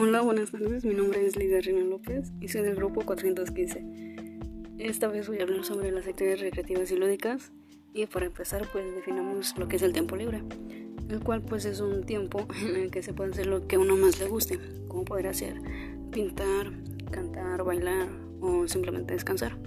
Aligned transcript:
Hola, 0.00 0.20
buenas 0.20 0.52
tardes. 0.52 0.84
Mi 0.84 0.94
nombre 0.94 1.26
es 1.26 1.34
Lidia 1.34 1.60
Reina 1.60 1.82
López 1.82 2.30
y 2.40 2.46
soy 2.46 2.62
del 2.62 2.76
grupo 2.76 3.00
415. 3.04 3.82
Esta 4.78 5.08
vez 5.08 5.26
voy 5.26 5.40
a 5.40 5.42
hablar 5.42 5.64
sobre 5.64 5.90
las 5.90 6.06
actividades 6.06 6.40
recreativas 6.40 6.92
y 6.92 6.96
lúdicas. 6.96 7.50
Y 7.92 8.06
para 8.06 8.26
empezar, 8.26 8.68
pues 8.70 8.94
definamos 8.94 9.58
lo 9.58 9.66
que 9.66 9.74
es 9.74 9.82
el 9.82 9.92
tiempo 9.92 10.14
libre, 10.14 10.44
el 11.08 11.18
cual 11.18 11.42
pues 11.42 11.64
es 11.64 11.80
un 11.80 12.04
tiempo 12.04 12.46
en 12.62 12.76
el 12.76 12.92
que 12.92 13.02
se 13.02 13.12
puede 13.12 13.32
hacer 13.32 13.46
lo 13.46 13.66
que 13.66 13.74
a 13.74 13.80
uno 13.80 13.96
más 13.96 14.20
le 14.20 14.28
guste, 14.28 14.60
como 14.86 15.04
poder 15.04 15.26
hacer 15.26 15.60
pintar, 16.12 16.70
cantar, 17.10 17.64
bailar 17.64 18.08
o 18.40 18.68
simplemente 18.68 19.14
descansar. 19.14 19.58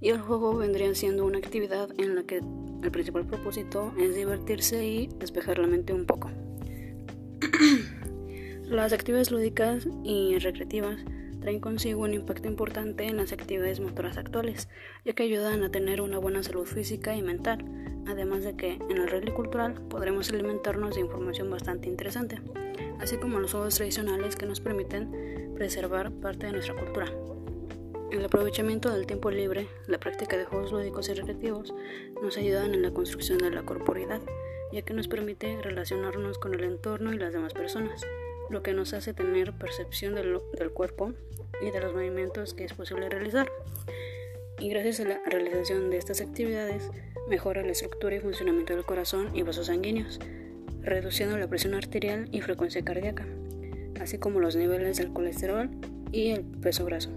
Y 0.00 0.08
el 0.08 0.18
juego 0.18 0.56
vendría 0.56 0.94
siendo 0.94 1.26
una 1.26 1.36
actividad 1.36 1.90
en 1.98 2.14
la 2.14 2.22
que 2.22 2.40
el 2.82 2.90
principal 2.90 3.26
propósito 3.26 3.92
es 3.98 4.14
divertirse 4.14 4.86
y 4.86 5.10
despejar 5.18 5.58
la 5.58 5.66
mente 5.66 5.92
un 5.92 6.06
poco. 6.06 6.30
Las 8.70 8.92
actividades 8.92 9.30
lúdicas 9.30 9.88
y 10.04 10.38
recreativas 10.38 10.98
traen 11.40 11.58
consigo 11.58 12.02
un 12.02 12.12
impacto 12.12 12.48
importante 12.48 13.06
en 13.06 13.16
las 13.16 13.32
actividades 13.32 13.80
motoras 13.80 14.18
actuales, 14.18 14.68
ya 15.06 15.14
que 15.14 15.22
ayudan 15.22 15.62
a 15.62 15.70
tener 15.70 16.02
una 16.02 16.18
buena 16.18 16.42
salud 16.42 16.66
física 16.66 17.16
y 17.16 17.22
mental, 17.22 17.64
además 18.06 18.44
de 18.44 18.56
que 18.56 18.72
en 18.74 18.98
el 18.98 19.08
rally 19.08 19.32
cultural 19.32 19.80
podremos 19.88 20.28
alimentarnos 20.28 20.96
de 20.96 21.00
información 21.00 21.48
bastante 21.48 21.88
interesante, 21.88 22.42
así 23.00 23.16
como 23.16 23.40
los 23.40 23.52
juegos 23.52 23.76
tradicionales 23.76 24.36
que 24.36 24.44
nos 24.44 24.60
permiten 24.60 25.54
preservar 25.54 26.12
parte 26.12 26.44
de 26.44 26.52
nuestra 26.52 26.76
cultura. 26.76 27.06
El 28.10 28.22
aprovechamiento 28.22 28.92
del 28.92 29.06
tiempo 29.06 29.30
libre, 29.30 29.66
la 29.86 29.98
práctica 29.98 30.36
de 30.36 30.44
juegos 30.44 30.72
lúdicos 30.72 31.08
y 31.08 31.14
recreativos 31.14 31.74
nos 32.22 32.36
ayudan 32.36 32.74
en 32.74 32.82
la 32.82 32.90
construcción 32.90 33.38
de 33.38 33.50
la 33.50 33.62
corporidad, 33.62 34.20
ya 34.72 34.82
que 34.82 34.92
nos 34.92 35.08
permite 35.08 35.58
relacionarnos 35.62 36.38
con 36.38 36.52
el 36.52 36.64
entorno 36.64 37.14
y 37.14 37.18
las 37.18 37.32
demás 37.32 37.54
personas 37.54 38.04
lo 38.50 38.62
que 38.62 38.72
nos 38.74 38.94
hace 38.94 39.14
tener 39.14 39.52
percepción 39.52 40.14
del, 40.14 40.40
cuerpo 40.72 41.12
y 41.60 41.70
de 41.70 41.80
los 41.80 41.92
movimientos 41.92 42.54
que 42.54 42.64
es 42.64 42.72
posible 42.72 43.08
realizar. 43.08 43.50
Y 44.58 44.70
gracias 44.70 45.00
a 45.00 45.04
la 45.04 45.20
realización 45.26 45.90
de 45.90 45.98
estas 45.98 46.20
actividades, 46.20 46.90
mejora 47.28 47.62
la 47.62 47.72
estructura 47.72 48.16
y 48.16 48.20
funcionamiento 48.20 48.74
del 48.74 48.84
corazón 48.84 49.34
y 49.34 49.42
vasos 49.42 49.66
sanguíneos, 49.66 50.18
reduciendo 50.82 51.38
la 51.38 51.48
presión 51.48 51.74
arterial 51.74 52.28
y 52.32 52.40
frecuencia 52.40 52.84
cardíaca, 52.84 53.26
así 54.00 54.18
como 54.18 54.40
los 54.40 54.56
niveles 54.56 54.98
del 54.98 55.12
colesterol 55.12 55.70
y 56.10 56.30
el 56.30 56.44
peso 56.44 56.84
graso. 56.84 57.10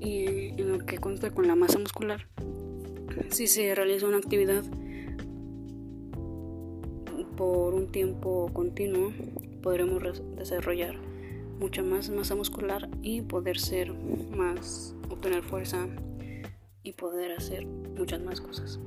Y 0.00 0.60
en 0.60 0.72
lo 0.72 0.78
que 0.84 0.98
consta 0.98 1.30
con 1.30 1.46
la 1.46 1.54
masa 1.54 1.78
muscular, 1.78 2.26
si 3.30 3.46
se 3.46 3.74
realiza 3.74 4.06
una 4.06 4.18
actividad 4.18 4.64
por 7.36 7.74
un 7.74 7.90
tiempo 7.90 8.50
continuo, 8.52 9.12
podremos 9.62 10.22
desarrollar 10.36 10.96
mucha 11.58 11.82
más 11.82 12.10
masa 12.10 12.34
muscular 12.34 12.88
y 13.02 13.22
poder 13.22 13.58
ser 13.58 13.92
más, 13.92 14.94
obtener 15.08 15.42
fuerza 15.42 15.86
y 16.82 16.92
poder 16.92 17.32
hacer 17.32 17.66
muchas 17.66 18.20
más 18.22 18.40
cosas. 18.40 18.78